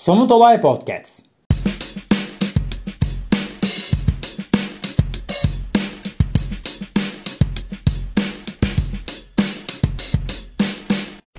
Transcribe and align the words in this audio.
Somut 0.00 0.32
Olay 0.32 0.60
Podcast. 0.60 1.24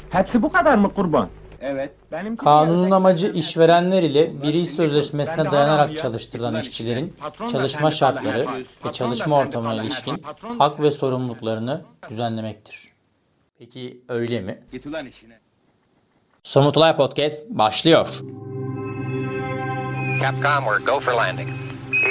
Hepsi 0.09 0.41
bu 0.41 0.52
kadar 0.52 0.77
mı 0.77 0.93
kurban? 0.93 1.29
Evet. 1.61 1.91
Benim 2.11 2.36
Kanunun 2.36 2.91
amacı 2.91 3.27
işverenler 3.27 4.04
ile 4.04 4.41
bir 4.43 4.54
iş 4.54 4.70
sözleşmesine 4.70 5.52
dayanarak 5.52 5.98
çalıştırılan 5.98 6.62
işçilerin 6.62 7.16
çalışma 7.52 7.91
şartları 7.91 8.46
ve 8.86 8.91
çalışma 8.93 9.38
ortamına 9.38 9.84
ilişkin 9.84 10.23
hak 10.59 10.80
ve 10.80 10.91
sorumluluklarını 10.91 11.82
düzenlemektir. 12.09 12.88
Peki 13.59 14.02
öyle 14.09 14.41
mi? 14.41 14.64
Git 14.71 14.85
ulan 14.85 15.05
işine. 15.05 15.39
Somut 16.43 16.77
Olay 16.77 16.95
Podcast 16.95 17.49
başlıyor. 17.49 18.21
Capcom, 20.21 20.66
we're 20.67 20.80
go 20.80 20.99
for 20.99 21.13
landing. 21.13 21.49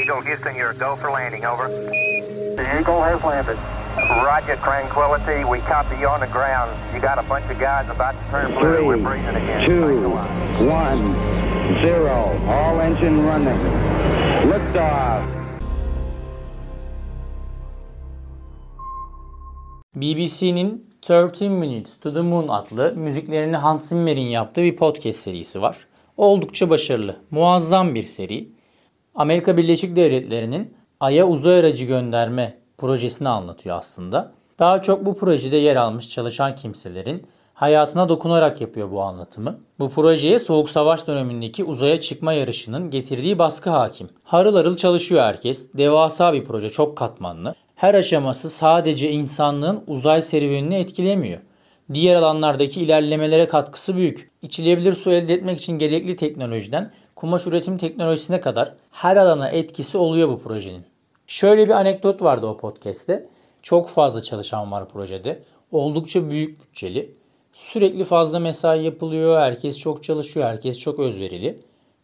Eagle 0.00 0.20
Houston, 0.22 0.56
you're 0.56 0.72
go 0.74 0.96
for 0.96 1.10
landing, 1.10 1.44
over. 1.44 1.68
The 1.68 2.64
Eagle 2.80 3.02
has 3.02 3.22
landed. 3.22 3.56
Roger, 4.26 4.56
Tranquility. 4.56 5.44
We 5.44 5.58
copy 5.60 5.96
you 5.96 6.08
on 6.08 6.20
the 6.20 6.26
ground. 6.26 6.70
You 6.94 7.00
got 7.00 7.18
a 7.18 7.22
bunch 7.22 7.44
of 7.50 7.58
guys 7.58 7.88
about 7.88 8.12
to 8.12 8.30
turn 8.30 8.50
blue. 8.52 8.60
Three, 8.60 8.84
We're 8.84 8.96
breathing 8.96 9.36
again. 9.36 9.66
two, 9.68 9.80
Thanks 9.86 10.04
a 10.04 10.08
lot. 10.08 10.28
one, 10.80 11.80
zero. 11.82 12.18
All 12.48 12.80
engine 12.80 13.24
running. 13.26 13.58
Liftoff. 14.50 15.22
BBC'nin 19.96 20.84
13 21.02 21.52
Minutes 21.52 21.96
to 21.96 22.10
the 22.14 22.22
Moon 22.22 22.48
adlı 22.48 22.94
müziklerini 22.96 23.56
Hans 23.56 23.88
Zimmer'in 23.88 24.26
yaptığı 24.28 24.62
bir 24.62 24.76
podcast 24.76 25.18
serisi 25.18 25.62
var. 25.62 25.76
Oldukça 26.20 26.70
başarılı, 26.70 27.16
muazzam 27.30 27.94
bir 27.94 28.02
seri. 28.02 28.48
Amerika 29.14 29.56
Birleşik 29.56 29.96
Devletleri'nin 29.96 30.74
Ay'a 31.00 31.26
uzay 31.26 31.58
aracı 31.58 31.84
gönderme 31.84 32.58
projesini 32.78 33.28
anlatıyor 33.28 33.76
aslında. 33.76 34.32
Daha 34.58 34.82
çok 34.82 35.06
bu 35.06 35.16
projede 35.16 35.56
yer 35.56 35.76
almış 35.76 36.08
çalışan 36.08 36.54
kimselerin 36.54 37.26
hayatına 37.54 38.08
dokunarak 38.08 38.60
yapıyor 38.60 38.90
bu 38.90 39.02
anlatımı. 39.02 39.60
Bu 39.78 39.90
projeye 39.90 40.38
Soğuk 40.38 40.70
Savaş 40.70 41.06
dönemindeki 41.06 41.64
uzaya 41.64 42.00
çıkma 42.00 42.32
yarışının 42.32 42.90
getirdiği 42.90 43.38
baskı 43.38 43.70
hakim. 43.70 44.08
Harıl 44.24 44.56
harıl 44.56 44.76
çalışıyor 44.76 45.22
herkes. 45.22 45.68
Devasa 45.74 46.32
bir 46.32 46.44
proje, 46.44 46.68
çok 46.68 46.96
katmanlı. 46.96 47.54
Her 47.74 47.94
aşaması 47.94 48.50
sadece 48.50 49.10
insanlığın 49.10 49.84
uzay 49.86 50.22
serüvenini 50.22 50.74
etkilemiyor. 50.74 51.40
Diğer 51.94 52.16
alanlardaki 52.16 52.80
ilerlemelere 52.80 53.48
katkısı 53.48 53.96
büyük. 53.96 54.30
İçilebilir 54.42 54.92
su 54.92 55.12
elde 55.12 55.34
etmek 55.34 55.58
için 55.58 55.78
gerekli 55.78 56.16
teknolojiden 56.16 56.92
kumaş 57.16 57.46
üretim 57.46 57.78
teknolojisine 57.78 58.40
kadar 58.40 58.74
her 58.90 59.16
alana 59.16 59.48
etkisi 59.48 59.98
oluyor 59.98 60.28
bu 60.28 60.38
projenin. 60.38 60.84
Şöyle 61.26 61.66
bir 61.66 61.72
anekdot 61.72 62.22
vardı 62.22 62.46
o 62.46 62.56
podcast'te. 62.56 63.28
Çok 63.62 63.88
fazla 63.88 64.22
çalışan 64.22 64.72
var 64.72 64.88
projede. 64.88 65.42
Oldukça 65.72 66.30
büyük 66.30 66.60
bütçeli. 66.60 67.14
Sürekli 67.52 68.04
fazla 68.04 68.38
mesai 68.38 68.84
yapılıyor. 68.84 69.40
Herkes 69.40 69.78
çok 69.78 70.04
çalışıyor. 70.04 70.46
Herkes 70.46 70.78
çok 70.78 70.98
özverili. 70.98 71.60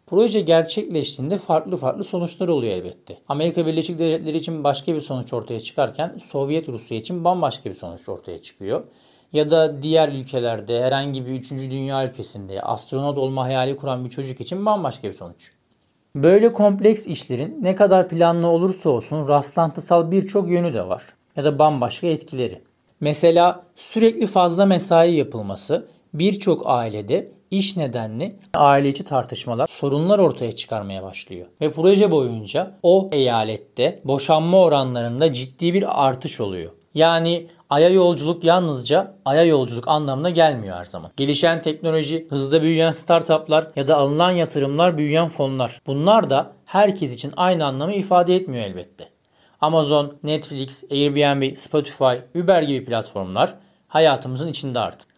Proje 0.06 0.40
gerçekleştiğinde 0.40 1.38
farklı 1.38 1.76
farklı 1.76 2.04
sonuçlar 2.04 2.48
oluyor 2.48 2.74
elbette. 2.74 3.18
Amerika 3.28 3.66
Birleşik 3.66 3.98
Devletleri 3.98 4.36
için 4.36 4.64
başka 4.64 4.94
bir 4.94 5.00
sonuç 5.00 5.32
ortaya 5.32 5.60
çıkarken 5.60 6.18
Sovyet 6.18 6.68
Rusya 6.68 6.98
için 6.98 7.24
bambaşka 7.24 7.70
bir 7.70 7.74
sonuç 7.74 8.08
ortaya 8.08 8.42
çıkıyor. 8.42 8.84
Ya 9.32 9.50
da 9.50 9.82
diğer 9.82 10.08
ülkelerde 10.08 10.82
herhangi 10.82 11.26
bir 11.26 11.30
3. 11.30 11.50
dünya 11.50 12.08
ülkesinde 12.08 12.62
astronot 12.62 13.18
olma 13.18 13.44
hayali 13.44 13.76
kuran 13.76 14.04
bir 14.04 14.10
çocuk 14.10 14.40
için 14.40 14.66
bambaşka 14.66 15.08
bir 15.08 15.12
sonuç. 15.12 15.50
Böyle 16.16 16.52
kompleks 16.52 17.06
işlerin 17.06 17.58
ne 17.62 17.74
kadar 17.74 18.08
planlı 18.08 18.46
olursa 18.46 18.90
olsun 18.90 19.28
rastlantısal 19.28 20.10
birçok 20.10 20.50
yönü 20.50 20.74
de 20.74 20.88
var 20.88 21.04
ya 21.36 21.44
da 21.44 21.58
bambaşka 21.58 22.06
etkileri. 22.06 22.62
Mesela 23.00 23.62
sürekli 23.76 24.26
fazla 24.26 24.66
mesai 24.66 25.14
yapılması 25.14 25.88
birçok 26.14 26.62
ailede 26.64 27.32
iş 27.50 27.76
nedenli 27.76 28.36
aile 28.54 28.88
içi 28.88 29.04
tartışmalar, 29.04 29.66
sorunlar 29.66 30.18
ortaya 30.18 30.52
çıkarmaya 30.52 31.02
başlıyor. 31.02 31.46
Ve 31.60 31.70
proje 31.70 32.10
boyunca 32.10 32.72
o 32.82 33.08
eyalette 33.12 34.00
boşanma 34.04 34.62
oranlarında 34.62 35.32
ciddi 35.32 35.74
bir 35.74 36.06
artış 36.06 36.40
oluyor. 36.40 36.72
Yani 36.94 37.46
aya 37.70 37.88
yolculuk 37.88 38.44
yalnızca 38.44 39.14
aya 39.24 39.44
yolculuk 39.44 39.88
anlamına 39.88 40.30
gelmiyor 40.30 40.76
her 40.76 40.84
zaman. 40.84 41.10
Gelişen 41.16 41.62
teknoloji, 41.62 42.26
hızla 42.30 42.62
büyüyen 42.62 42.92
startuplar 42.92 43.70
ya 43.76 43.88
da 43.88 43.96
alınan 43.96 44.30
yatırımlar 44.30 44.98
büyüyen 44.98 45.28
fonlar. 45.28 45.80
Bunlar 45.86 46.30
da 46.30 46.52
herkes 46.64 47.14
için 47.14 47.32
aynı 47.36 47.66
anlamı 47.66 47.92
ifade 47.92 48.36
etmiyor 48.36 48.64
elbette. 48.64 49.08
Amazon, 49.60 50.16
Netflix, 50.22 50.84
Airbnb, 50.90 51.56
Spotify, 51.56 52.38
Uber 52.40 52.62
gibi 52.62 52.84
platformlar 52.84 53.54
hayatımızın 53.88 54.48
içinde 54.48 54.78
artık. 54.78 55.08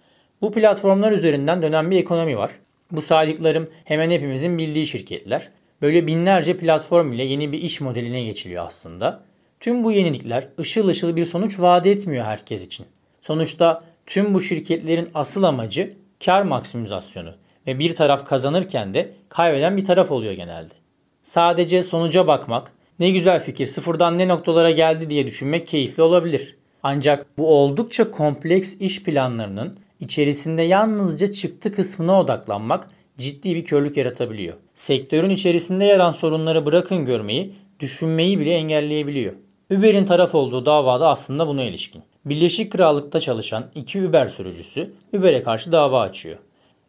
Bu 0.42 0.52
platformlar 0.52 1.12
üzerinden 1.12 1.62
dönen 1.62 1.90
bir 1.90 1.96
ekonomi 1.96 2.38
var. 2.38 2.50
Bu 2.90 3.02
saydıklarım 3.02 3.68
hemen 3.84 4.10
hepimizin 4.10 4.58
bildiği 4.58 4.86
şirketler. 4.86 5.48
Böyle 5.82 6.06
binlerce 6.06 6.56
platform 6.56 7.12
ile 7.12 7.24
yeni 7.24 7.52
bir 7.52 7.62
iş 7.62 7.80
modeline 7.80 8.22
geçiliyor 8.22 8.66
aslında. 8.66 9.20
Tüm 9.60 9.84
bu 9.84 9.92
yenilikler 9.92 10.48
ışıl 10.60 10.88
ışıl 10.88 11.16
bir 11.16 11.24
sonuç 11.24 11.60
vaat 11.60 11.86
etmiyor 11.86 12.24
herkes 12.24 12.64
için. 12.64 12.86
Sonuçta 13.22 13.82
tüm 14.06 14.34
bu 14.34 14.40
şirketlerin 14.40 15.08
asıl 15.14 15.42
amacı 15.42 15.94
kar 16.24 16.42
maksimizasyonu 16.42 17.34
ve 17.66 17.78
bir 17.78 17.94
taraf 17.94 18.26
kazanırken 18.26 18.94
de 18.94 19.12
kaybeden 19.28 19.76
bir 19.76 19.84
taraf 19.84 20.10
oluyor 20.10 20.32
genelde. 20.32 20.74
Sadece 21.22 21.82
sonuca 21.82 22.26
bakmak, 22.26 22.72
ne 22.98 23.10
güzel 23.10 23.40
fikir 23.40 23.66
sıfırdan 23.66 24.18
ne 24.18 24.28
noktalara 24.28 24.70
geldi 24.70 25.10
diye 25.10 25.26
düşünmek 25.26 25.66
keyifli 25.66 26.02
olabilir. 26.02 26.56
Ancak 26.82 27.26
bu 27.38 27.48
oldukça 27.48 28.10
kompleks 28.10 28.74
iş 28.74 29.02
planlarının 29.02 29.78
içerisinde 30.00 30.62
yalnızca 30.62 31.32
çıktı 31.32 31.72
kısmına 31.72 32.20
odaklanmak 32.20 32.90
ciddi 33.18 33.54
bir 33.54 33.64
körlük 33.64 33.96
yaratabiliyor. 33.96 34.54
Sektörün 34.74 35.30
içerisinde 35.30 35.84
yer 35.84 35.98
alan 35.98 36.10
sorunları 36.10 36.66
bırakın 36.66 37.04
görmeyi, 37.04 37.54
düşünmeyi 37.80 38.38
bile 38.38 38.54
engelleyebiliyor. 38.54 39.32
Uber'in 39.70 40.04
taraf 40.04 40.34
olduğu 40.34 40.66
davada 40.66 41.08
aslında 41.08 41.48
buna 41.48 41.62
ilişkin. 41.62 42.02
Birleşik 42.24 42.72
Krallık'ta 42.72 43.20
çalışan 43.20 43.70
iki 43.74 44.06
Uber 44.06 44.26
sürücüsü 44.26 44.94
Uber'e 45.12 45.42
karşı 45.42 45.72
dava 45.72 46.00
açıyor. 46.00 46.38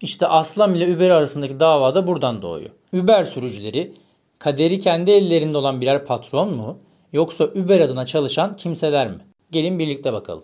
İşte 0.01 0.28
Aslam 0.28 0.75
ile 0.75 0.95
Uber 0.95 1.09
arasındaki 1.09 1.59
dava 1.59 1.95
da 1.95 2.07
buradan 2.07 2.41
doğuyor. 2.41 2.69
Uber 2.94 3.23
sürücüleri 3.23 3.94
kaderi 4.40 4.79
kendi 4.79 5.12
ellerinde 5.12 5.57
olan 5.57 5.81
birer 5.81 6.06
patron 6.06 6.53
mu 6.53 6.79
yoksa 7.13 7.44
Uber 7.44 7.79
adına 7.79 8.06
çalışan 8.06 8.56
kimseler 8.56 9.07
mi? 9.07 9.17
Gelin 9.51 9.79
birlikte 9.79 10.13
bakalım. 10.13 10.44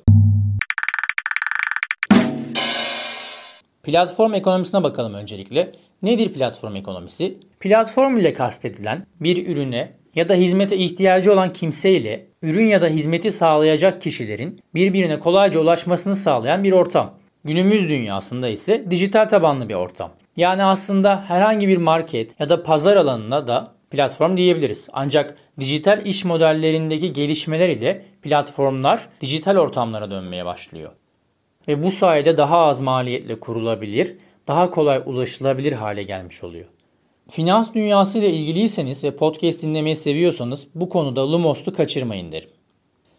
Platform 3.84 4.34
ekonomisine 4.34 4.84
bakalım 4.84 5.13
öncelikle. 5.13 5.72
Nedir 6.02 6.34
platform 6.34 6.75
ekonomisi? 6.75 7.38
Platform 7.59 8.17
ile 8.17 8.34
kastedilen 8.34 9.06
bir 9.19 9.47
ürüne 9.47 9.94
ya 10.16 10.30
da 10.30 10.36
hizmete 10.36 10.78
ihtiyacı 10.78 11.34
olan 11.34 11.53
kimse 11.53 11.92
ile 11.92 12.28
ürün 12.42 12.66
ya 12.66 12.81
da 12.81 12.88
hizmeti 12.88 13.31
sağlayacak 13.31 14.02
kişilerin 14.02 14.59
birbirine 14.76 15.20
kolayca 15.20 15.59
ulaşmasını 15.59 16.16
sağlayan 16.16 16.64
bir 16.64 16.72
ortam. 16.72 17.14
Günümüz 17.44 17.90
dünyasında 17.90 18.48
ise 18.48 18.86
dijital 18.92 19.26
tabanlı 19.26 19.70
bir 19.70 19.74
ortam. 19.74 20.12
Yani 20.38 20.64
aslında 20.64 21.24
herhangi 21.28 21.68
bir 21.68 21.78
market 21.78 22.40
ya 22.40 22.50
da 22.50 22.64
pazar 22.64 22.98
alanına 22.98 23.48
da 23.48 23.72
platform 23.92 24.38
diyebiliriz. 24.38 24.88
Ancak 24.94 25.38
dijital 25.59 26.06
iş 26.06 26.26
modellerindeki 26.26 27.14
gelişmeler 27.14 27.70
ile 27.70 28.02
platformlar 28.22 29.08
dijital 29.22 29.58
ortamlara 29.58 30.12
dönmeye 30.12 30.46
başlıyor. 30.46 30.92
Ve 31.68 31.84
bu 31.84 31.92
sayede 31.92 32.38
daha 32.38 32.58
az 32.58 32.79
maliyetle 32.79 33.40
kurulabilir, 33.40 34.16
daha 34.47 34.70
kolay 34.70 35.02
ulaşılabilir 35.06 35.73
hale 35.73 36.03
gelmiş 36.03 36.44
oluyor. 36.44 36.66
Finans 37.30 37.74
dünyası 37.74 38.18
ile 38.20 38.30
ilgiliyseniz 38.30 39.04
ve 39.04 39.16
podcast 39.16 39.64
dinlemeyi 39.64 39.96
seviyorsanız 39.96 40.68
bu 40.76 40.90
konuda 40.90 41.32
Lumos'u 41.32 41.74
kaçırmayın 41.74 42.32
derim. 42.32 42.50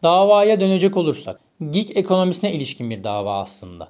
Davaya 0.03 0.61
dönecek 0.61 0.97
olursak, 0.97 1.41
gig 1.71 1.91
ekonomisine 1.95 2.53
ilişkin 2.53 2.91
bir 2.91 3.05
dava 3.05 3.39
aslında. 3.39 3.89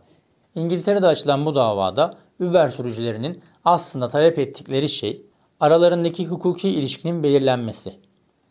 İngiltere'de 0.54 1.06
açılan 1.06 1.46
bu 1.46 1.54
davada 1.54 2.18
Uber 2.40 2.68
sürücülerinin 2.68 3.42
aslında 3.64 4.08
talep 4.08 4.38
ettikleri 4.38 4.88
şey 4.88 5.22
aralarındaki 5.60 6.26
hukuki 6.26 6.68
ilişkinin 6.68 7.22
belirlenmesi. 7.22 7.94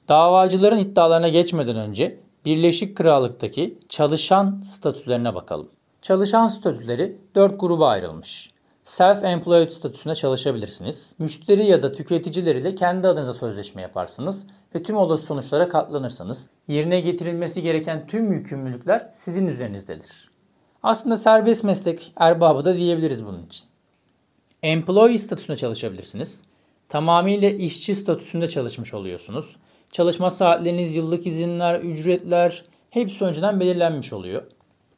Davacıların 0.07 0.77
iddialarına 0.77 1.27
geçmeden 1.27 1.75
önce 1.75 2.19
Birleşik 2.45 2.97
Krallık'taki 2.97 3.77
çalışan 3.89 4.61
statülerine 4.65 5.35
bakalım. 5.35 5.69
Çalışan 6.01 6.47
statüleri 6.47 7.17
4 7.35 7.59
gruba 7.59 7.87
ayrılmış. 7.87 8.54
Self-employed 8.85 9.69
statüsünde 9.69 10.15
çalışabilirsiniz. 10.15 11.15
Müşteri 11.19 11.65
ya 11.65 11.81
da 11.81 11.91
tüketiciler 11.91 12.55
ile 12.55 12.75
kendi 12.75 13.07
adınıza 13.07 13.33
sözleşme 13.33 13.81
yaparsınız 13.81 14.43
ve 14.75 14.83
tüm 14.83 14.97
olası 14.97 15.25
sonuçlara 15.25 15.69
katlanırsanız 15.69 16.47
yerine 16.67 17.01
getirilmesi 17.01 17.61
gereken 17.61 18.07
tüm 18.07 18.31
yükümlülükler 18.31 19.07
sizin 19.11 19.47
üzerinizdedir. 19.47 20.31
Aslında 20.83 21.17
serbest 21.17 21.63
meslek 21.63 22.13
erbabı 22.15 22.65
da 22.65 22.75
diyebiliriz 22.75 23.25
bunun 23.25 23.45
için. 23.45 23.65
Employee 24.63 25.17
statüsünde 25.17 25.57
çalışabilirsiniz. 25.57 26.39
Tamamıyla 26.89 27.49
işçi 27.49 27.95
statüsünde 27.95 28.47
çalışmış 28.47 28.93
oluyorsunuz. 28.93 29.55
Çalışma 29.91 30.31
saatleriniz, 30.31 30.95
yıllık 30.95 31.27
izinler, 31.27 31.79
ücretler 31.79 32.65
hepsi 32.89 33.25
önceden 33.25 33.59
belirlenmiş 33.59 34.13
oluyor. 34.13 34.43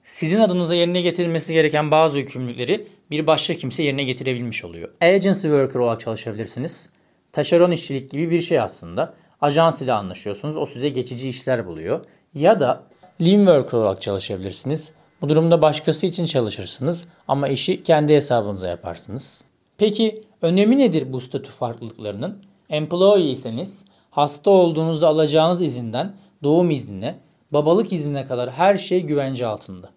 Sizin 0.08 0.40
adınıza 0.40 0.76
yerine 0.76 1.02
getirilmesi 1.02 1.54
gereken 1.54 1.92
bazı 1.92 2.20
yükümlülükleri 2.20 2.88
bir 3.12 3.28
başka 3.28 3.54
kimse 3.54 3.84
yerine 3.84 4.04
getirebilmiş 4.04 4.66
oluyor. 4.66 4.90
Agency 5.02 5.42
worker 5.42 5.80
olarak 5.80 6.00
çalışabilirsiniz. 6.00 6.90
Taşeron 7.32 7.72
işçilik 7.72 8.10
gibi 8.10 8.32
bir 8.32 8.42
şey 8.42 8.60
aslında. 8.60 9.14
Ajans 9.42 9.82
ile 9.82 9.94
anlaşıyorsunuz. 9.94 10.58
O 10.58 10.66
size 10.66 10.90
geçici 10.90 11.30
işler 11.30 11.66
buluyor. 11.66 12.06
Ya 12.34 12.60
da 12.60 12.84
lean 13.22 13.38
worker 13.38 13.78
olarak 13.78 14.02
çalışabilirsiniz. 14.02 14.92
Bu 15.22 15.30
durumda 15.30 15.62
başkası 15.62 16.08
için 16.08 16.26
çalışırsınız 16.26 17.06
ama 17.28 17.48
işi 17.48 17.84
kendi 17.84 18.16
hesabınıza 18.16 18.70
yaparsınız. 18.70 19.44
Peki 19.78 20.24
önemi 20.42 20.78
nedir 20.78 21.14
bu 21.14 21.20
statü 21.20 21.52
farklılıklarının? 21.52 22.44
Employee 22.70 23.32
iseniz 23.32 23.86
hasta 24.12 24.50
olduğunuzda 24.50 25.08
alacağınız 25.08 25.62
izinden 25.62 26.16
doğum 26.44 26.70
iznine, 26.70 27.20
babalık 27.52 27.94
iznine 27.94 28.26
kadar 28.26 28.52
her 28.52 28.78
şey 28.78 29.02
güvence 29.02 29.48
altında. 29.48 29.97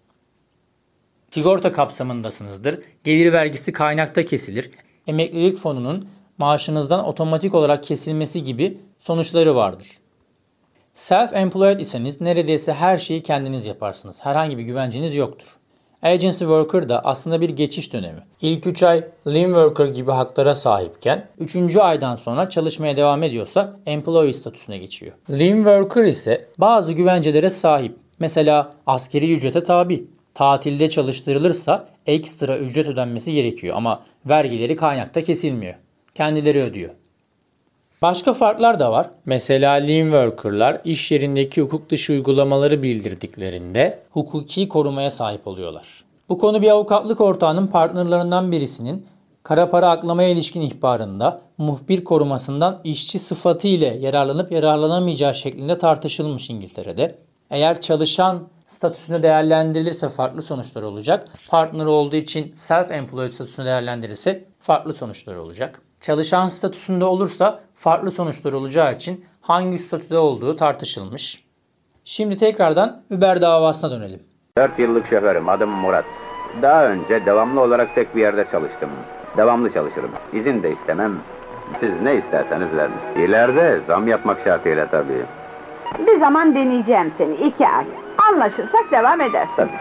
Sigorta 1.31 1.71
kapsamındasınızdır. 1.71 2.79
Gelir 3.03 3.33
vergisi 3.33 3.73
kaynakta 3.73 4.25
kesilir. 4.25 4.71
Emeklilik 5.07 5.57
fonunun 5.57 6.07
maaşınızdan 6.37 7.05
otomatik 7.05 7.55
olarak 7.55 7.83
kesilmesi 7.83 8.43
gibi 8.43 8.77
sonuçları 8.99 9.55
vardır. 9.55 9.87
Self-employed 10.95 11.81
iseniz 11.81 12.21
neredeyse 12.21 12.73
her 12.73 12.97
şeyi 12.97 13.23
kendiniz 13.23 13.65
yaparsınız. 13.65 14.17
Herhangi 14.19 14.57
bir 14.57 14.63
güvenceniz 14.63 15.15
yoktur. 15.15 15.47
Agency 16.03 16.39
worker 16.39 16.89
da 16.89 17.05
aslında 17.05 17.41
bir 17.41 17.49
geçiş 17.49 17.93
dönemi. 17.93 18.23
İlk 18.41 18.67
3 18.67 18.83
ay 18.83 19.03
lean 19.27 19.45
worker 19.45 19.85
gibi 19.85 20.11
haklara 20.11 20.55
sahipken 20.55 21.27
3. 21.39 21.75
aydan 21.75 22.15
sonra 22.15 22.49
çalışmaya 22.49 22.97
devam 22.97 23.23
ediyorsa 23.23 23.79
employee 23.85 24.33
statüsüne 24.33 24.77
geçiyor. 24.77 25.13
Lean 25.29 25.55
worker 25.55 26.03
ise 26.03 26.45
bazı 26.57 26.93
güvencelere 26.93 27.49
sahip. 27.49 27.95
Mesela 28.19 28.73
askeri 28.87 29.33
ücrete 29.33 29.63
tabi. 29.63 30.07
Tatilde 30.41 30.89
çalıştırılırsa 30.89 31.87
ekstra 32.05 32.57
ücret 32.57 32.87
ödenmesi 32.87 33.33
gerekiyor 33.33 33.77
ama 33.77 34.01
vergileri 34.25 34.75
kaynakta 34.75 35.23
kesilmiyor. 35.23 35.75
Kendileri 36.15 36.61
ödüyor. 36.61 36.89
Başka 38.01 38.33
farklar 38.33 38.79
da 38.79 38.91
var. 38.91 39.09
Mesela 39.25 39.73
lean 39.73 40.03
worker'lar 40.03 40.81
iş 40.85 41.11
yerindeki 41.11 41.61
hukuk 41.61 41.89
dışı 41.89 42.13
uygulamaları 42.13 42.83
bildirdiklerinde 42.83 43.99
hukuki 44.11 44.67
korumaya 44.67 45.11
sahip 45.11 45.47
oluyorlar. 45.47 46.03
Bu 46.29 46.37
konu 46.37 46.61
bir 46.61 46.69
avukatlık 46.69 47.21
ortağının 47.21 47.67
partnerlarından 47.67 48.51
birisinin 48.51 49.05
kara 49.43 49.69
para 49.69 49.89
aklamaya 49.89 50.29
ilişkin 50.29 50.61
ihbarında 50.61 51.41
muhbir 51.57 52.03
korumasından 52.03 52.81
işçi 52.83 53.19
sıfatı 53.19 53.67
ile 53.67 53.97
yararlanıp 53.99 54.51
yararlanamayacağı 54.51 55.35
şeklinde 55.35 55.77
tartışılmış 55.77 56.49
İngiltere'de. 56.49 57.15
Eğer 57.49 57.81
çalışan 57.81 58.47
statüsüne 58.71 59.23
değerlendirilirse 59.23 60.09
farklı 60.09 60.41
sonuçlar 60.41 60.83
olacak. 60.83 61.27
Partner 61.49 61.85
olduğu 61.85 62.15
için 62.15 62.53
self-employed 62.55 63.31
statüsüne 63.31 63.65
değerlendirilirse 63.65 64.45
farklı 64.59 64.93
sonuçlar 64.93 65.35
olacak. 65.35 65.81
Çalışan 65.99 66.47
statüsünde 66.47 67.05
olursa 67.05 67.59
farklı 67.75 68.11
sonuçlar 68.11 68.53
olacağı 68.53 68.93
için 68.93 69.25
hangi 69.41 69.77
statüde 69.77 70.17
olduğu 70.17 70.55
tartışılmış. 70.55 71.43
Şimdi 72.05 72.37
tekrardan 72.37 73.03
Uber 73.11 73.41
davasına 73.41 73.91
dönelim. 73.91 74.19
4 74.57 74.79
yıllık 74.79 75.07
şoförüm, 75.07 75.49
adım 75.49 75.69
Murat. 75.69 76.05
Daha 76.61 76.85
önce 76.85 77.25
devamlı 77.25 77.61
olarak 77.61 77.95
tek 77.95 78.15
bir 78.15 78.21
yerde 78.21 78.45
çalıştım. 78.51 78.89
Devamlı 79.37 79.73
çalışırım. 79.73 80.11
İzin 80.33 80.63
de 80.63 80.71
istemem. 80.71 81.19
Siz 81.79 82.01
ne 82.01 82.15
isterseniz 82.15 82.67
verin. 82.77 83.25
İleride 83.25 83.81
zam 83.87 84.07
yapmak 84.07 84.43
şartıyla 84.43 84.89
tabii. 84.89 85.25
Bir 85.99 86.19
zaman 86.19 86.55
deneyeceğim 86.55 87.13
seni 87.17 87.33
iki 87.47 87.67
ay. 87.67 87.85
Anlaşırsak 88.31 88.91
devam 88.91 89.21
edersin. 89.21 89.53
Tabii. 89.55 89.71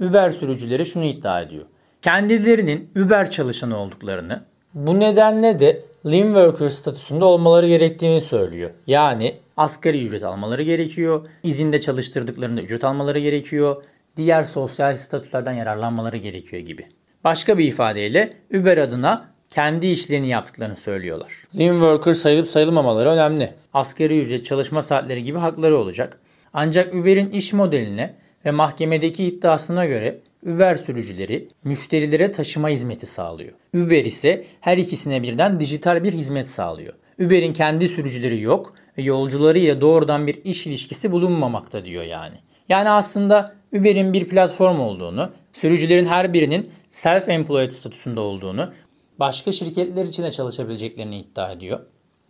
Uber 0.00 0.30
sürücüleri 0.30 0.86
şunu 0.86 1.04
iddia 1.04 1.40
ediyor. 1.40 1.64
Kendilerinin 2.02 2.90
Uber 2.96 3.30
çalışanı 3.30 3.78
olduklarını, 3.78 4.44
bu 4.74 5.00
nedenle 5.00 5.60
de 5.60 5.84
lean 6.06 6.26
worker 6.26 6.68
statüsünde 6.68 7.24
olmaları 7.24 7.68
gerektiğini 7.68 8.20
söylüyor. 8.20 8.70
Yani 8.86 9.34
asgari 9.56 10.04
ücret 10.04 10.22
almaları 10.22 10.62
gerekiyor, 10.62 11.26
izinde 11.42 11.80
çalıştırdıklarında 11.80 12.62
ücret 12.62 12.84
almaları 12.84 13.18
gerekiyor, 13.18 13.82
diğer 14.16 14.44
sosyal 14.44 14.94
statülerden 14.94 15.52
yararlanmaları 15.52 16.16
gerekiyor 16.16 16.62
gibi. 16.62 16.86
Başka 17.24 17.58
bir 17.58 17.64
ifadeyle 17.64 18.32
Uber 18.54 18.78
adına 18.78 19.35
kendi 19.50 19.86
işlerini 19.86 20.28
yaptıklarını 20.28 20.76
söylüyorlar. 20.76 21.32
Lean 21.58 21.74
worker 21.74 22.12
sayılıp 22.12 22.48
sayılmamaları 22.48 23.08
önemli. 23.08 23.54
Asgari 23.74 24.20
ücret, 24.20 24.44
çalışma 24.44 24.82
saatleri 24.82 25.24
gibi 25.24 25.38
hakları 25.38 25.78
olacak. 25.78 26.20
Ancak 26.52 26.94
Uber'in 26.94 27.30
iş 27.30 27.52
modeline 27.52 28.14
ve 28.44 28.50
mahkemedeki 28.50 29.24
iddiasına 29.24 29.86
göre 29.86 30.20
Uber 30.46 30.74
sürücüleri 30.74 31.48
müşterilere 31.64 32.30
taşıma 32.30 32.68
hizmeti 32.68 33.06
sağlıyor. 33.06 33.52
Uber 33.74 34.04
ise 34.04 34.44
her 34.60 34.78
ikisine 34.78 35.22
birden 35.22 35.60
dijital 35.60 36.04
bir 36.04 36.12
hizmet 36.12 36.48
sağlıyor. 36.48 36.94
Uber'in 37.20 37.52
kendi 37.52 37.88
sürücüleri 37.88 38.40
yok 38.40 38.74
ve 38.98 39.02
yolcularıyla 39.02 39.80
doğrudan 39.80 40.26
bir 40.26 40.44
iş 40.44 40.66
ilişkisi 40.66 41.12
bulunmamakta 41.12 41.84
diyor 41.84 42.04
yani. 42.04 42.36
Yani 42.68 42.90
aslında 42.90 43.54
Uber'in 43.72 44.12
bir 44.12 44.28
platform 44.28 44.80
olduğunu, 44.80 45.30
sürücülerin 45.52 46.06
her 46.06 46.32
birinin 46.32 46.70
self-employed 46.92 47.70
statüsünde 47.70 48.20
olduğunu, 48.20 48.72
başka 49.20 49.52
şirketler 49.52 50.06
için 50.06 50.22
de 50.22 50.30
çalışabileceklerini 50.30 51.18
iddia 51.18 51.52
ediyor. 51.52 51.80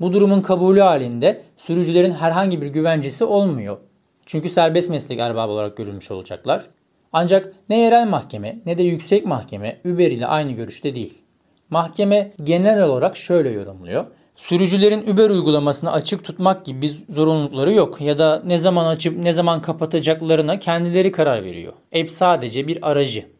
Bu 0.01 0.13
durumun 0.13 0.41
kabulü 0.41 0.81
halinde 0.81 1.43
sürücülerin 1.57 2.11
herhangi 2.11 2.63
bir 2.63 2.67
güvencesi 2.67 3.25
olmuyor. 3.25 3.79
Çünkü 4.27 4.49
serbest 4.49 4.91
meslek 4.91 5.19
erbabı 5.21 5.53
olarak 5.53 5.77
görülmüş 5.77 6.11
olacaklar. 6.11 6.67
Ancak 7.13 7.53
ne 7.69 7.79
yerel 7.79 8.09
mahkeme 8.09 8.59
ne 8.67 8.79
de 8.79 8.83
yüksek 8.83 9.27
mahkeme 9.27 9.81
Uber 9.85 10.11
ile 10.11 10.27
aynı 10.27 10.53
görüşte 10.53 10.95
değil. 10.95 11.23
Mahkeme 11.71 12.33
genel 12.43 12.83
olarak 12.83 13.17
şöyle 13.17 13.51
yorumluyor. 13.51 14.07
Sürücülerin 14.37 15.13
Uber 15.13 15.31
uygulamasını 15.31 15.93
açık 15.93 16.25
tutmak 16.25 16.65
gibi 16.65 16.83
bir 16.83 16.97
zorunlulukları 17.09 17.73
yok 17.73 18.01
ya 18.01 18.19
da 18.19 18.43
ne 18.45 18.59
zaman 18.59 18.87
açıp 18.87 19.19
ne 19.19 19.33
zaman 19.33 19.63
kapatacaklarına 19.63 20.59
kendileri 20.59 21.13
karar 21.13 21.45
veriyor. 21.45 21.73
App 22.01 22.11
sadece 22.11 22.69
bir 22.69 22.91
aracı. 22.91 23.36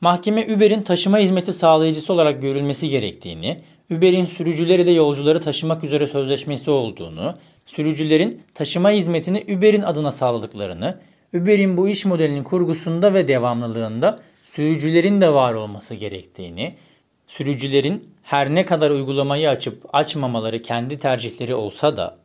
Mahkeme 0.00 0.46
Uber'in 0.54 0.82
taşıma 0.82 1.18
hizmeti 1.18 1.52
sağlayıcısı 1.52 2.12
olarak 2.12 2.42
görülmesi 2.42 2.88
gerektiğini, 2.88 3.60
Uber'in 3.90 4.24
sürücüleri 4.24 4.86
de 4.86 4.90
yolcuları 4.90 5.40
taşımak 5.40 5.84
üzere 5.84 6.06
sözleşmesi 6.06 6.70
olduğunu, 6.70 7.34
sürücülerin 7.66 8.42
taşıma 8.54 8.90
hizmetini 8.90 9.44
Uber'in 9.56 9.82
adına 9.82 10.10
sağladıklarını, 10.10 10.98
Uber'in 11.34 11.76
bu 11.76 11.88
iş 11.88 12.04
modelinin 12.04 12.44
kurgusunda 12.44 13.14
ve 13.14 13.28
devamlılığında 13.28 14.20
sürücülerin 14.44 15.20
de 15.20 15.32
var 15.32 15.54
olması 15.54 15.94
gerektiğini, 15.94 16.74
sürücülerin 17.26 18.04
her 18.22 18.54
ne 18.54 18.64
kadar 18.64 18.90
uygulamayı 18.90 19.50
açıp 19.50 19.82
açmamaları 19.92 20.62
kendi 20.62 20.98
tercihleri 20.98 21.54
olsa 21.54 21.96
da 21.96 22.16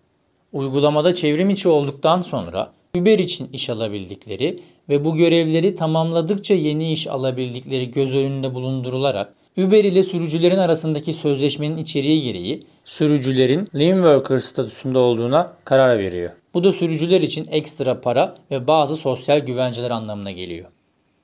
uygulamada 0.54 1.16
çevrim 1.16 1.50
içi 1.50 1.70
olduktan 1.70 2.22
sonra 2.22 2.74
Uber 2.96 3.20
için 3.20 3.50
iş 3.54 3.70
alabildikleri 3.70 4.60
ve 4.90 5.06
bu 5.06 5.16
görevleri 5.16 5.76
tamamladıkça 5.76 6.54
yeni 6.54 6.92
iş 6.92 7.08
alabildikleri 7.08 7.92
göz 7.92 8.16
önünde 8.16 8.54
bulundurularak 8.54 9.34
Uber 9.58 9.84
ile 9.84 10.04
sürücülerin 10.04 10.58
arasındaki 10.58 11.14
sözleşmenin 11.14 11.78
içeriği 11.78 12.24
gereği 12.24 12.64
sürücülerin 12.86 13.68
lean 13.76 13.96
worker 13.96 14.40
statüsünde 14.40 14.98
olduğuna 14.98 15.54
karar 15.66 16.00
veriyor. 16.00 16.32
Bu 16.54 16.64
da 16.64 16.72
sürücüler 16.72 17.22
için 17.22 17.48
ekstra 17.52 18.02
para 18.02 18.36
ve 18.52 18.68
bazı 18.68 18.98
sosyal 18.98 19.40
güvenceler 19.40 19.92
anlamına 19.92 20.32
geliyor. 20.32 20.68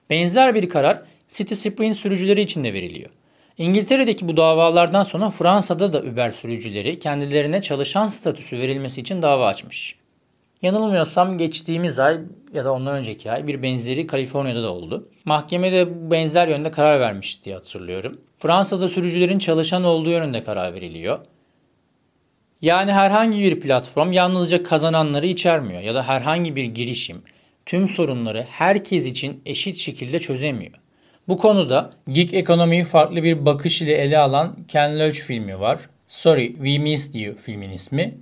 Benzer 0.10 0.56
bir 0.56 0.70
karar 0.70 1.02
City 1.30 1.54
Sprint 1.54 1.96
sürücüleri 1.96 2.42
için 2.42 2.64
de 2.64 2.74
veriliyor. 2.74 3.10
İngiltere'deki 3.58 4.28
bu 4.28 4.38
davalardan 4.38 5.04
sonra 5.04 5.30
Fransa'da 5.30 5.94
da 5.94 6.00
Uber 6.00 6.32
sürücüleri 6.32 7.00
kendilerine 7.00 7.62
çalışan 7.62 8.08
statüsü 8.08 8.58
verilmesi 8.58 9.02
için 9.02 9.22
dava 9.22 9.48
açmış. 9.48 9.96
Yanılmıyorsam 10.62 11.38
geçtiğimiz 11.38 12.00
ay 12.00 12.20
ya 12.54 12.66
da 12.66 12.74
ondan 12.74 12.94
önceki 12.94 13.32
ay 13.32 13.48
bir 13.48 13.62
benzeri 13.62 14.08
Kaliforniya'da 14.08 14.64
da 14.64 14.72
oldu. 14.72 15.10
Mahkemede 15.26 16.12
benzer 16.12 16.48
yönde 16.48 16.72
karar 16.72 17.00
vermişti 17.00 17.46
diye 17.46 17.56
hatırlıyorum. 17.56 18.22
Fransa'da 18.40 18.88
sürücülerin 18.88 19.40
çalışan 19.40 19.84
olduğu 19.84 20.10
yönünde 20.10 20.44
karar 20.44 20.74
veriliyor. 20.74 21.20
Yani 22.62 22.92
herhangi 22.94 23.40
bir 23.40 23.60
platform 23.60 24.12
yalnızca 24.12 24.64
kazananları 24.64 25.28
içermiyor 25.28 25.82
ya 25.82 25.96
da 25.96 26.08
herhangi 26.08 26.56
bir 26.56 26.64
girişim 26.64 27.22
tüm 27.66 27.88
sorunları 27.88 28.46
herkes 28.50 29.06
için 29.06 29.42
eşit 29.46 29.78
şekilde 29.78 30.20
çözemiyor. 30.20 30.74
Bu 31.28 31.38
konuda 31.38 31.92
gig 32.08 32.34
ekonomiyi 32.34 32.84
farklı 32.84 33.24
bir 33.24 33.46
bakış 33.46 33.82
ile 33.82 33.94
ele 33.94 34.18
alan 34.18 34.58
Ken 34.68 35.00
Loach 35.00 35.18
filmi 35.18 35.60
var. 35.60 35.80
Sorry, 36.08 36.54
We 36.54 36.78
Missed 36.78 37.14
You 37.14 37.36
filmin 37.36 37.70
ismi. 37.70 38.18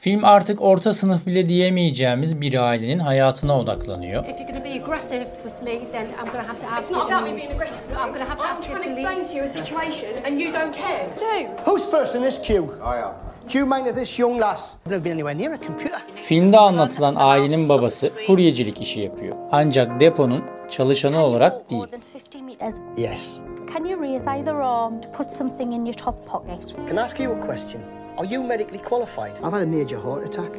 Film 0.00 0.24
artık 0.24 0.62
orta 0.62 0.92
sınıf 0.92 1.26
bile 1.26 1.48
diyemeyeceğimiz 1.48 2.40
bir 2.40 2.54
ailenin 2.68 2.98
hayatına 2.98 3.58
odaklanıyor. 3.58 4.24
If 4.24 4.40
you're 4.40 4.52
going 4.52 4.64
to 4.64 4.70
be 4.70 4.82
aggressive 4.84 5.26
with 5.44 5.62
me, 5.62 5.92
then 5.92 6.06
I'm 6.06 6.32
going 6.32 6.46
to 6.46 6.48
have 6.48 6.58
to 6.60 6.66
ask 6.66 6.82
It's 6.82 6.90
not 6.90 7.10
you 7.10 7.18
about 7.18 7.28
to 7.28 7.34
me 7.34 7.40
being 7.40 7.52
aggressive. 7.52 7.82
I'm 7.92 8.12
going 8.14 8.24
to 8.24 8.30
have 8.30 8.38
to 8.38 8.44
I'm 8.44 8.52
ask 8.52 8.68
you 8.68 8.80
trying 8.80 8.82
to 8.82 8.84
to 8.84 9.00
explain 9.00 9.18
leave. 9.18 9.30
to 9.30 9.36
you 9.36 9.44
a 9.44 9.46
situation 9.46 10.08
and 10.26 10.40
you 10.40 10.52
don't 10.54 10.76
care. 10.76 11.06
Do. 11.20 11.70
Who's 11.70 11.90
first 11.90 12.14
in 12.14 12.22
this 12.22 12.40
queue? 12.42 12.64
I 12.94 13.02
am. 13.02 13.12
Do 13.52 13.58
you 13.58 13.66
mind 13.66 13.86
if 13.86 13.94
this 13.94 14.18
young 14.18 14.40
lass? 14.40 14.74
I've 14.86 14.90
never 14.92 15.04
been 15.04 15.12
anywhere 15.12 15.38
near 15.38 15.52
a 15.52 15.58
computer. 15.66 16.00
Filmde 16.20 16.58
anlatılan 16.58 17.14
ailenin 17.18 17.68
babası 17.68 18.12
kuryecilik 18.26 18.80
işi 18.82 19.00
yapıyor. 19.00 19.36
Ancak 19.52 20.00
deponun 20.00 20.44
çalışanı 20.70 21.24
olarak 21.24 21.70
değil. 21.70 21.80
More 21.82 21.90
than 21.90 22.00
50 22.34 22.42
meters. 22.42 22.74
Yes. 22.98 23.36
Can 23.74 23.84
you 23.84 24.00
raise 24.02 24.30
either 24.30 24.54
arm 24.54 25.00
to 25.00 25.12
put 25.12 25.30
something 25.38 25.74
in 25.74 25.84
your 25.84 25.94
top 25.94 26.26
pocket? 26.26 26.76
Can 26.88 26.96
I 26.96 27.00
ask 27.00 27.20
you 27.20 27.32
a 27.42 27.46
question? 27.46 27.99
Are 28.20 28.34
you 28.34 28.42
medically 28.42 28.78
qualified? 28.78 29.32
I've 29.42 29.52
had 29.52 29.62
a 29.62 29.66
major 29.66 29.98
heart 29.98 30.26
attack. 30.26 30.52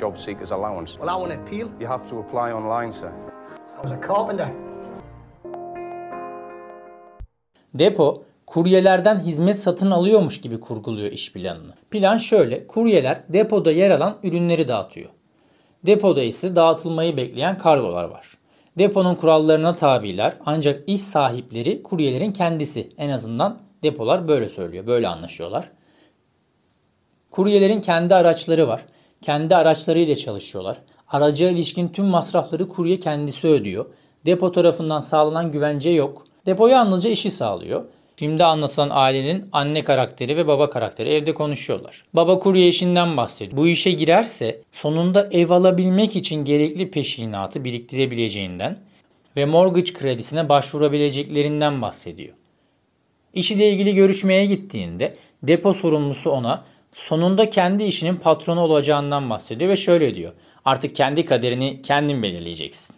Job 0.00 0.16
seekers 0.16 0.52
allowance. 0.52 0.98
Well, 0.98 1.08
I 1.08 1.16
want 1.16 1.32
to 1.32 1.38
appeal. 1.38 1.70
You 1.80 1.86
have 1.86 2.08
to 2.10 2.18
apply 2.18 2.52
online, 2.52 2.92
sir. 2.92 3.12
I 3.78 3.82
was 3.82 3.92
a 3.92 4.00
carpenter. 4.08 4.48
Depo 7.74 8.22
kuryelerden 8.46 9.18
hizmet 9.18 9.58
satın 9.58 9.90
alıyormuş 9.90 10.40
gibi 10.40 10.60
kurguluyor 10.60 11.12
iş 11.12 11.32
planını. 11.32 11.74
Plan 11.90 12.18
şöyle. 12.18 12.66
Kuryeler 12.66 13.22
depoda 13.28 13.72
yer 13.72 13.90
alan 13.90 14.18
ürünleri 14.22 14.68
dağıtıyor. 14.68 15.10
Depoda 15.86 16.22
ise 16.22 16.56
dağıtılmayı 16.56 17.16
bekleyen 17.16 17.58
kargolar 17.58 18.04
var. 18.04 18.38
Deponun 18.78 19.14
kurallarına 19.14 19.74
tabiler 19.74 20.32
ancak 20.46 20.88
iş 20.88 21.00
sahipleri 21.00 21.82
kuryelerin 21.82 22.32
kendisi. 22.32 22.92
En 22.96 23.10
azından 23.10 23.58
depolar 23.82 24.28
böyle 24.28 24.48
söylüyor. 24.48 24.86
Böyle 24.86 25.08
anlaşıyorlar. 25.08 25.77
Kuryelerin 27.38 27.80
kendi 27.80 28.14
araçları 28.14 28.68
var. 28.68 28.80
Kendi 29.22 29.56
araçlarıyla 29.56 30.16
çalışıyorlar. 30.16 30.76
Araca 31.08 31.50
ilişkin 31.50 31.88
tüm 31.88 32.06
masrafları 32.06 32.68
kurye 32.68 32.98
kendisi 32.98 33.48
ödüyor. 33.48 33.86
Depo 34.26 34.52
tarafından 34.52 35.00
sağlanan 35.00 35.52
güvence 35.52 35.90
yok. 35.90 36.26
Depo 36.46 36.68
yalnızca 36.68 37.10
işi 37.10 37.30
sağlıyor. 37.30 37.84
Filmde 38.16 38.44
anlatılan 38.44 38.88
ailenin 38.92 39.48
anne 39.52 39.84
karakteri 39.84 40.36
ve 40.36 40.46
baba 40.46 40.70
karakteri 40.70 41.08
evde 41.08 41.34
konuşuyorlar. 41.34 42.04
Baba 42.12 42.38
kurye 42.38 42.68
işinden 42.68 43.16
bahsediyor. 43.16 43.56
Bu 43.56 43.68
işe 43.68 43.90
girerse 43.90 44.60
sonunda 44.72 45.28
ev 45.30 45.50
alabilmek 45.50 46.16
için 46.16 46.44
gerekli 46.44 46.90
peşinatı 46.90 47.64
biriktirebileceğinden 47.64 48.78
ve 49.36 49.44
mortgage 49.44 49.92
kredisine 49.92 50.48
başvurabileceklerinden 50.48 51.82
bahsediyor. 51.82 52.34
İşiyle 53.34 53.70
ilgili 53.70 53.94
görüşmeye 53.94 54.46
gittiğinde 54.46 55.16
depo 55.42 55.72
sorumlusu 55.72 56.30
ona 56.30 56.64
sonunda 56.98 57.50
kendi 57.50 57.84
işinin 57.84 58.16
patronu 58.16 58.60
olacağından 58.60 59.30
bahsediyor 59.30 59.70
ve 59.70 59.76
şöyle 59.76 60.14
diyor. 60.14 60.32
Artık 60.64 60.96
kendi 60.96 61.24
kaderini 61.24 61.82
kendin 61.82 62.22
belirleyeceksin. 62.22 62.96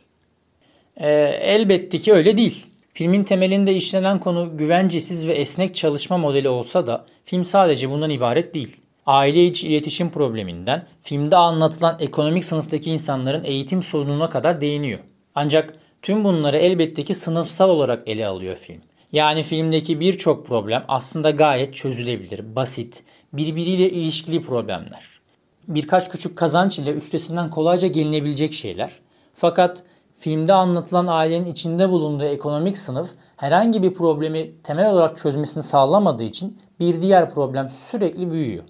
Ee, 0.97 1.11
elbette 1.43 1.99
ki 1.99 2.13
öyle 2.13 2.37
değil. 2.37 2.67
Filmin 2.93 3.25
temelinde 3.25 3.75
işlenen 3.75 4.21
konu 4.21 4.57
güvencesiz 4.57 5.27
ve 5.27 5.33
esnek 5.33 5.75
çalışma 5.75 6.19
modeli 6.19 6.49
olsa 6.49 6.87
da 6.87 7.07
film 7.25 7.45
sadece 7.45 7.91
bundan 7.91 8.11
ibaret 8.11 8.55
değil. 8.55 8.77
Aile 9.07 9.47
içi 9.47 9.67
iletişim 9.69 10.11
probleminden 10.11 10.87
filmde 11.03 11.37
anlatılan 11.37 11.97
ekonomik 12.01 12.45
sınıftaki 12.45 12.91
insanların 12.91 13.45
eğitim 13.45 13.83
sorununa 13.83 14.31
kadar 14.31 14.61
değiniyor. 14.61 14.99
Ancak 15.35 15.75
tüm 16.03 16.25
bunları 16.25 16.57
elbette 16.57 17.05
ki 17.05 17.15
sınıfsal 17.15 17.71
olarak 17.71 18.09
ele 18.09 18.27
alıyor 18.27 18.57
film. 18.57 18.81
Yani 19.13 19.43
filmdeki 19.43 20.01
birçok 20.01 20.47
problem 20.47 20.85
aslında 20.89 21.31
gayet 21.31 21.75
çözülebilir, 21.75 22.57
basit, 22.57 23.03
birbiriyle 23.33 23.91
ilişkili 23.91 24.43
problemler. 24.43 25.21
Birkaç 25.69 26.11
küçük 26.11 26.39
kazanç 26.39 26.79
ile 26.79 26.93
üstesinden 26.93 27.51
kolayca 27.51 27.89
gelinebilecek 27.89 28.53
şeyler. 28.53 28.93
Fakat 29.35 29.83
filmde 30.15 30.53
anlatılan 30.53 31.07
ailenin 31.07 31.53
içinde 31.53 31.91
bulunduğu 31.91 32.25
ekonomik 32.25 32.79
sınıf 32.79 33.11
herhangi 33.37 33.83
bir 33.83 33.95
problemi 33.95 34.63
temel 34.63 34.93
olarak 34.93 35.19
çözmesini 35.19 35.63
sağlamadığı 35.63 36.23
için 36.23 36.59
bir 36.81 37.03
diğer 37.03 37.31
problem 37.31 37.71
sürekli 37.71 38.31
büyüyor. 38.31 38.65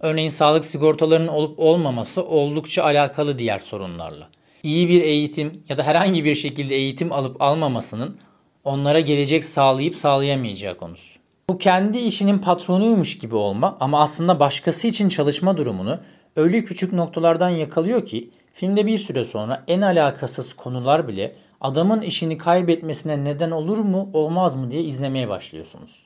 Örneğin 0.00 0.30
sağlık 0.30 0.64
sigortalarının 0.64 1.28
olup 1.28 1.58
olmaması 1.58 2.24
oldukça 2.24 2.84
alakalı 2.84 3.38
diğer 3.38 3.58
sorunlarla. 3.58 4.28
İyi 4.62 4.88
bir 4.88 5.02
eğitim 5.02 5.64
ya 5.68 5.78
da 5.78 5.82
herhangi 5.82 6.24
bir 6.24 6.34
şekilde 6.34 6.74
eğitim 6.74 7.12
alıp 7.12 7.42
almamasının 7.42 8.16
onlara 8.64 9.00
gelecek 9.00 9.44
sağlayıp 9.44 9.96
sağlayamayacağı 9.96 10.76
konusu. 10.76 11.18
Bu 11.48 11.58
kendi 11.58 11.98
işinin 11.98 12.38
patronuymuş 12.38 13.18
gibi 13.18 13.34
olma 13.34 13.76
ama 13.80 14.00
aslında 14.00 14.40
başkası 14.40 14.88
için 14.88 15.08
çalışma 15.08 15.56
durumunu 15.56 15.98
öyle 16.36 16.64
küçük 16.64 16.92
noktalardan 16.92 17.48
yakalıyor 17.48 18.06
ki 18.06 18.30
filmde 18.54 18.86
bir 18.86 18.98
süre 18.98 19.24
sonra 19.24 19.64
en 19.68 19.80
alakasız 19.80 20.54
konular 20.54 21.08
bile 21.08 21.34
adamın 21.60 22.02
işini 22.02 22.38
kaybetmesine 22.38 23.24
neden 23.24 23.50
olur 23.50 23.78
mu 23.78 24.10
olmaz 24.12 24.56
mı 24.56 24.70
diye 24.70 24.82
izlemeye 24.82 25.28
başlıyorsunuz. 25.28 26.04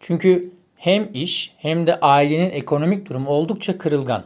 Çünkü 0.00 0.52
hem 0.76 1.10
iş 1.14 1.54
hem 1.56 1.86
de 1.86 2.00
ailenin 2.00 2.50
ekonomik 2.50 3.08
durumu 3.08 3.30
oldukça 3.30 3.78
kırılgan. 3.78 4.24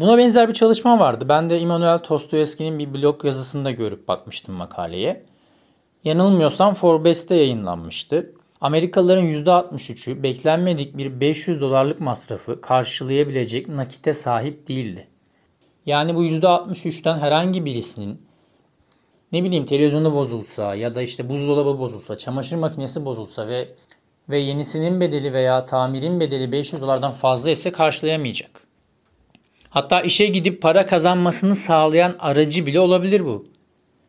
Buna 0.00 0.18
benzer 0.18 0.48
bir 0.48 0.54
çalışma 0.54 0.98
vardı. 0.98 1.26
Ben 1.28 1.50
de 1.50 1.60
Immanuel 1.60 2.00
Dostoyevski'nin 2.08 2.78
bir 2.78 2.94
blog 2.94 3.24
yazısında 3.24 3.70
görüp 3.70 4.08
bakmıştım 4.08 4.54
makaleye. 4.54 5.24
Yanılmıyorsam 6.06 6.74
Forbes'te 6.74 7.34
yayınlanmıştı. 7.34 8.32
Amerikalıların 8.60 9.26
%63'ü 9.26 10.22
beklenmedik 10.22 10.96
bir 10.96 11.20
500 11.20 11.60
dolarlık 11.60 12.00
masrafı 12.00 12.60
karşılayabilecek 12.60 13.68
nakite 13.68 14.14
sahip 14.14 14.68
değildi. 14.68 15.08
Yani 15.86 16.14
bu 16.14 16.24
%63'ten 16.24 17.18
herhangi 17.18 17.64
birisinin 17.64 18.22
ne 19.32 19.44
bileyim 19.44 19.66
televizyonu 19.66 20.14
bozulsa 20.14 20.74
ya 20.74 20.94
da 20.94 21.02
işte 21.02 21.30
buzdolabı 21.30 21.78
bozulsa, 21.78 22.18
çamaşır 22.18 22.56
makinesi 22.56 23.04
bozulsa 23.04 23.48
ve 23.48 23.68
ve 24.28 24.38
yenisinin 24.38 25.00
bedeli 25.00 25.32
veya 25.32 25.64
tamirin 25.64 26.20
bedeli 26.20 26.52
500 26.52 26.82
dolardan 26.82 27.12
fazla 27.12 27.50
ise 27.50 27.72
karşılayamayacak. 27.72 28.50
Hatta 29.70 30.00
işe 30.00 30.26
gidip 30.26 30.62
para 30.62 30.86
kazanmasını 30.86 31.56
sağlayan 31.56 32.16
aracı 32.18 32.66
bile 32.66 32.80
olabilir 32.80 33.24
bu. 33.24 33.46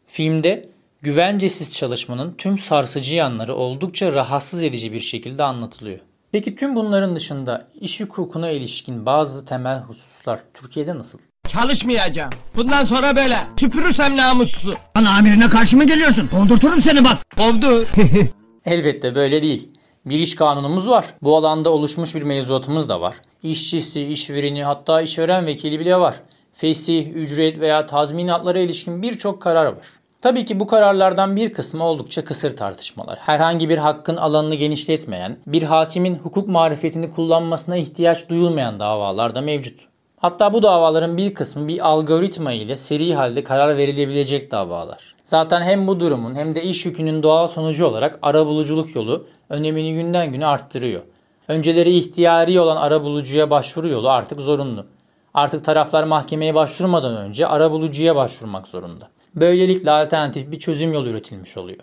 Filmde 0.08 0.77
güvencesiz 1.02 1.78
çalışmanın 1.78 2.34
tüm 2.38 2.58
sarsıcı 2.58 3.16
yanları 3.16 3.56
oldukça 3.56 4.12
rahatsız 4.12 4.64
edici 4.64 4.94
bir 4.94 5.00
şekilde 5.00 5.44
anlatılıyor. 5.44 6.00
Peki 6.32 6.56
tüm 6.56 6.76
bunların 6.76 7.16
dışında 7.16 7.68
iş 7.82 8.02
hukukuna 8.02 8.50
ilişkin 8.50 9.06
bazı 9.06 9.46
temel 9.46 9.80
hususlar 9.80 10.40
Türkiye'de 10.54 10.98
nasıl? 10.98 11.20
Çalışmayacağım. 11.48 12.30
Bundan 12.56 12.86
sonra 12.86 13.16
böyle. 13.16 13.38
Süpürürsem 13.60 14.18
namussuzu. 14.18 14.74
Ana 14.96 15.18
amirine 15.18 15.48
karşı 15.48 15.78
mı 15.78 15.84
geliyorsun? 15.84 16.28
Kovdurturum 16.28 16.82
seni 16.82 17.04
bak. 17.04 17.18
Kovdu. 17.38 17.86
Elbette 18.66 19.16
böyle 19.16 19.42
değil. 19.42 19.70
Bir 20.06 20.20
iş 20.20 20.36
kanunumuz 20.36 20.90
var. 20.90 21.06
Bu 21.22 21.38
alanda 21.38 21.70
oluşmuş 21.70 22.16
bir 22.16 22.24
mevzuatımız 22.24 22.90
da 22.90 23.02
var. 23.02 23.16
İşçisi, 23.44 24.02
işvereni 24.02 24.64
hatta 24.64 25.02
işveren 25.02 25.46
vekili 25.46 25.80
bile 25.80 26.00
var. 26.00 26.16
Fesih, 26.54 27.16
ücret 27.16 27.60
veya 27.60 27.86
tazminatlara 27.86 28.60
ilişkin 28.60 29.02
birçok 29.02 29.42
karar 29.42 29.66
var. 29.66 29.86
Tabii 30.22 30.46
ki 30.46 30.60
bu 30.60 30.68
kararlardan 30.68 31.36
bir 31.36 31.54
kısmı 31.54 31.84
oldukça 31.84 32.24
kısır 32.24 32.56
tartışmalar. 32.56 33.18
Herhangi 33.20 33.70
bir 33.70 33.78
hakkın 33.78 34.18
alanını 34.18 34.56
genişletmeyen, 34.56 35.38
bir 35.48 35.64
hakimin 35.64 36.16
hukuk 36.16 36.48
marifetini 36.48 37.12
kullanmasına 37.12 37.78
ihtiyaç 37.78 38.30
duyulmayan 38.30 38.80
davalar 38.80 39.36
da 39.36 39.42
mevcut. 39.42 39.80
Hatta 40.18 40.54
bu 40.54 40.64
davaların 40.64 41.18
bir 41.18 41.34
kısmı 41.34 41.68
bir 41.68 41.88
algoritma 41.88 42.52
ile 42.52 42.76
seri 42.76 43.16
halde 43.16 43.44
karar 43.44 43.78
verilebilecek 43.78 44.52
davalar. 44.52 45.16
Zaten 45.24 45.62
hem 45.62 45.88
bu 45.88 46.00
durumun 46.00 46.36
hem 46.36 46.56
de 46.56 46.64
iş 46.64 46.86
yükünün 46.86 47.24
doğal 47.24 47.48
sonucu 47.48 47.86
olarak 47.86 48.20
arabuluculuk 48.22 48.96
yolu 48.96 49.28
önemini 49.50 49.94
günden 49.94 50.32
güne 50.32 50.46
arttırıyor. 50.46 51.02
Önceleri 51.48 51.98
ihtiyari 51.98 52.60
olan 52.60 52.78
arabulucuya 52.78 53.50
başvuru 53.50 53.90
yolu 53.90 54.10
artık 54.10 54.40
zorunlu. 54.40 54.86
Artık 55.34 55.66
taraflar 55.66 56.04
mahkemeye 56.04 56.56
başvurmadan 56.56 57.18
önce 57.18 57.48
arabulucuya 57.48 58.16
başvurmak 58.16 58.68
zorunda. 58.68 59.10
Böylelikle 59.36 59.92
alternatif 59.92 60.52
bir 60.52 60.60
çözüm 60.60 60.94
yolu 60.94 61.10
üretilmiş 61.10 61.58
oluyor. 61.58 61.80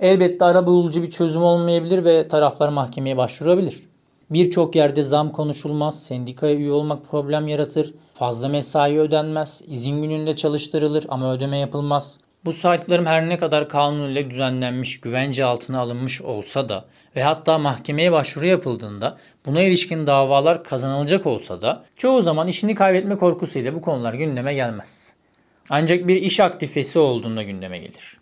Elbette 0.00 0.44
arabulucu 0.44 1.02
bir 1.02 1.10
çözüm 1.10 1.42
olmayabilir 1.42 2.04
ve 2.04 2.28
taraflar 2.28 2.68
mahkemeye 2.68 3.16
başvurabilir. 3.16 3.82
Birçok 4.30 4.76
yerde 4.76 5.02
zam 5.02 5.32
konuşulmaz, 5.32 6.02
sendikaya 6.02 6.54
üye 6.54 6.72
olmak 6.72 7.04
problem 7.10 7.46
yaratır, 7.48 7.94
fazla 8.14 8.48
mesai 8.48 8.98
ödenmez, 8.98 9.62
izin 9.66 10.02
gününde 10.02 10.36
çalıştırılır 10.36 11.04
ama 11.08 11.32
ödeme 11.32 11.58
yapılmaz. 11.58 12.18
Bu 12.44 12.52
saydıklarım 12.52 13.06
her 13.06 13.28
ne 13.28 13.38
kadar 13.38 13.68
kanun 13.68 14.10
ile 14.10 14.30
düzenlenmiş, 14.30 15.00
güvence 15.00 15.44
altına 15.44 15.80
alınmış 15.80 16.22
olsa 16.22 16.68
da 16.68 16.84
ve 17.16 17.22
hatta 17.22 17.58
mahkemeye 17.58 18.12
başvuru 18.12 18.46
yapıldığında 18.46 19.18
buna 19.46 19.62
ilişkin 19.62 20.06
davalar 20.06 20.64
kazanılacak 20.64 21.26
olsa 21.26 21.60
da 21.60 21.84
çoğu 21.96 22.22
zaman 22.22 22.48
işini 22.48 22.74
kaybetme 22.74 23.16
korkusuyla 23.16 23.74
bu 23.74 23.80
konular 23.82 24.14
gündeme 24.14 24.54
gelmez. 24.54 25.13
Ancak 25.70 26.08
bir 26.08 26.16
iş 26.16 26.40
aktifesi 26.40 26.98
olduğunda 26.98 27.42
gündeme 27.42 27.78
gelir. 27.78 28.16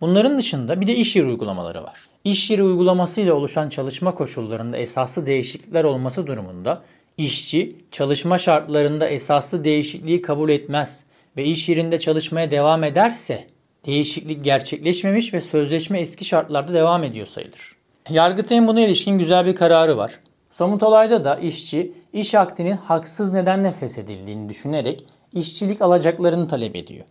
Bunların 0.00 0.38
dışında 0.38 0.80
bir 0.80 0.86
de 0.86 0.94
iş 0.94 1.16
yeri 1.16 1.26
uygulamaları 1.26 1.82
var. 1.82 2.06
İş 2.24 2.50
yeri 2.50 2.62
uygulamasıyla 2.62 3.34
oluşan 3.34 3.68
çalışma 3.68 4.14
koşullarında 4.14 4.76
esaslı 4.76 5.26
değişiklikler 5.26 5.84
olması 5.84 6.26
durumunda 6.26 6.82
İşçi 7.18 7.76
çalışma 7.90 8.38
şartlarında 8.38 9.08
esaslı 9.08 9.64
değişikliği 9.64 10.22
kabul 10.22 10.50
etmez 10.50 11.04
ve 11.36 11.44
iş 11.44 11.68
yerinde 11.68 11.98
çalışmaya 11.98 12.50
devam 12.50 12.84
ederse 12.84 13.46
değişiklik 13.86 14.44
gerçekleşmemiş 14.44 15.34
ve 15.34 15.40
sözleşme 15.40 16.00
eski 16.00 16.24
şartlarda 16.24 16.74
devam 16.74 17.04
ediyor 17.04 17.26
sayılır. 17.26 17.72
Yargıtay'ın 18.10 18.66
buna 18.66 18.80
ilişkin 18.80 19.18
güzel 19.18 19.46
bir 19.46 19.54
kararı 19.54 19.96
var. 19.96 20.20
Somut 20.50 20.82
olayda 20.82 21.24
da 21.24 21.36
işçi 21.36 21.92
iş 22.12 22.34
akdinin 22.34 22.76
haksız 22.76 23.32
nedenle 23.32 23.72
feshedildiğini 23.72 24.48
düşünerek 24.48 25.04
işçilik 25.34 25.82
alacaklarını 25.82 26.48
talep 26.48 26.76
ediyor. 26.76 27.04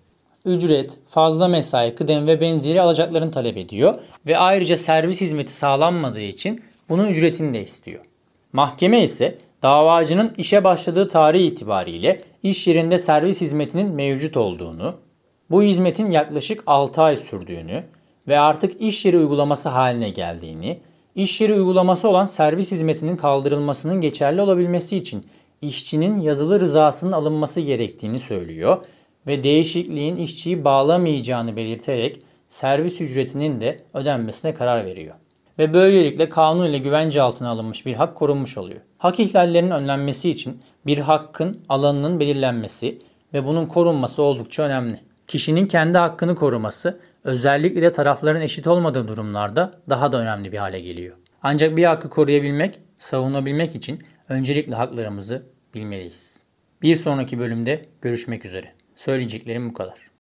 Ücret, 0.45 0.91
fazla 1.07 1.47
mesai, 1.47 1.95
kıdem 1.95 2.27
ve 2.27 2.41
benzeri 2.41 2.81
alacaklarını 2.81 3.31
talep 3.31 3.57
ediyor 3.57 3.99
ve 4.25 4.37
ayrıca 4.37 4.77
servis 4.77 5.21
hizmeti 5.21 5.51
sağlanmadığı 5.51 6.21
için 6.21 6.63
bunun 6.89 7.07
ücretini 7.07 7.53
de 7.53 7.61
istiyor. 7.61 8.05
Mahkeme 8.53 9.03
ise 9.03 9.37
davacının 9.63 10.33
işe 10.37 10.63
başladığı 10.63 11.07
tarih 11.07 11.45
itibariyle 11.45 12.21
iş 12.43 12.67
yerinde 12.67 12.97
servis 12.97 13.41
hizmetinin 13.41 13.91
mevcut 13.91 14.37
olduğunu, 14.37 14.95
bu 15.49 15.63
hizmetin 15.63 16.11
yaklaşık 16.11 16.63
6 16.67 17.01
ay 17.01 17.15
sürdüğünü 17.15 17.83
ve 18.27 18.39
artık 18.39 18.81
iş 18.81 19.05
yeri 19.05 19.17
uygulaması 19.17 19.69
haline 19.69 20.09
geldiğini, 20.09 20.79
iş 21.15 21.41
yeri 21.41 21.53
uygulaması 21.53 22.07
olan 22.09 22.25
servis 22.25 22.71
hizmetinin 22.71 23.17
kaldırılmasının 23.17 24.01
geçerli 24.01 24.41
olabilmesi 24.41 24.97
için 24.97 25.25
işçinin 25.63 26.21
yazılı 26.21 26.59
rızasının 26.59 27.11
alınması 27.11 27.61
gerektiğini 27.61 28.19
söylüyor 28.19 28.85
ve 29.27 29.43
değişikliğin 29.43 30.15
işçiyi 30.15 30.63
bağlamayacağını 30.63 31.55
belirterek 31.57 32.21
servis 32.49 33.01
ücretinin 33.01 33.61
de 33.61 33.79
ödenmesine 33.93 34.53
karar 34.53 34.85
veriyor. 34.85 35.15
Ve 35.59 35.73
böylelikle 35.73 36.29
kanun 36.29 36.65
ile 36.65 36.77
güvence 36.77 37.21
altına 37.21 37.49
alınmış 37.49 37.85
bir 37.85 37.93
hak 37.93 38.15
korunmuş 38.15 38.57
oluyor. 38.57 38.81
Hak 38.97 39.19
ihlallerinin 39.19 39.71
önlenmesi 39.71 40.29
için 40.29 40.61
bir 40.85 40.97
hakkın 40.97 41.61
alanının 41.69 42.19
belirlenmesi 42.19 43.01
ve 43.33 43.45
bunun 43.45 43.65
korunması 43.65 44.21
oldukça 44.21 44.63
önemli. 44.63 44.99
Kişinin 45.27 45.67
kendi 45.67 45.97
hakkını 45.97 46.35
koruması 46.35 46.99
özellikle 47.23 47.81
de 47.81 47.91
tarafların 47.91 48.41
eşit 48.41 48.67
olmadığı 48.67 49.07
durumlarda 49.07 49.73
daha 49.89 50.11
da 50.11 50.17
önemli 50.17 50.51
bir 50.51 50.57
hale 50.57 50.79
geliyor. 50.79 51.17
Ancak 51.43 51.77
bir 51.77 51.83
hakkı 51.83 52.09
koruyabilmek, 52.09 52.79
savunabilmek 52.97 53.75
için 53.75 53.99
öncelikle 54.29 54.75
haklarımızı 54.75 55.43
bilmeliyiz. 55.73 56.39
Bir 56.81 56.95
sonraki 56.95 57.39
bölümde 57.39 57.85
görüşmek 58.01 58.45
üzere. 58.45 58.73
Söyleyeceklerim 58.95 59.69
bu 59.69 59.73
kadar. 59.73 60.12